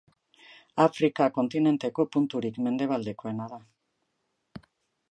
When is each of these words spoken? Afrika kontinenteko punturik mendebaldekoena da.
Afrika 0.85 1.27
kontinenteko 1.35 2.07
punturik 2.17 2.59
mendebaldekoena 2.69 3.53
da. 3.55 3.65